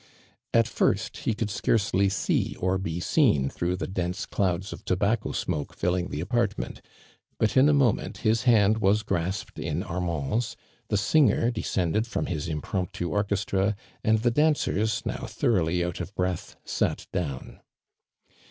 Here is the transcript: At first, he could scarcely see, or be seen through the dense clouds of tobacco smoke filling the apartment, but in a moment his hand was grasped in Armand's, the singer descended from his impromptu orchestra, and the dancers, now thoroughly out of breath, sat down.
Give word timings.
At 0.51 0.67
first, 0.67 1.17
he 1.17 1.35
could 1.35 1.51
scarcely 1.51 2.09
see, 2.09 2.55
or 2.55 2.79
be 2.79 2.99
seen 2.99 3.51
through 3.51 3.75
the 3.75 3.85
dense 3.85 4.25
clouds 4.25 4.73
of 4.73 4.83
tobacco 4.83 5.31
smoke 5.31 5.75
filling 5.75 6.09
the 6.09 6.21
apartment, 6.21 6.81
but 7.37 7.55
in 7.55 7.69
a 7.69 7.73
moment 7.73 8.17
his 8.25 8.41
hand 8.45 8.79
was 8.79 9.03
grasped 9.03 9.59
in 9.59 9.83
Armand's, 9.83 10.57
the 10.87 10.97
singer 10.97 11.51
descended 11.51 12.07
from 12.07 12.25
his 12.25 12.47
impromptu 12.47 13.09
orchestra, 13.11 13.75
and 14.03 14.23
the 14.23 14.31
dancers, 14.31 15.03
now 15.05 15.27
thoroughly 15.27 15.85
out 15.85 16.01
of 16.01 16.15
breath, 16.15 16.55
sat 16.65 17.05
down. 17.13 17.59